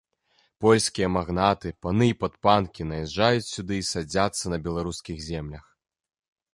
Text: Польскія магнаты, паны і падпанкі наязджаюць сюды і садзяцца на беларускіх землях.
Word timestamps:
Польскія 0.65 1.09
магнаты, 1.17 1.73
паны 1.87 2.09
і 2.13 2.17
падпанкі 2.21 2.89
наязджаюць 2.95 3.47
сюды 3.53 3.73
і 3.83 3.87
садзяцца 3.93 4.45
на 4.57 4.63
беларускіх 4.69 5.17
землях. 5.31 5.65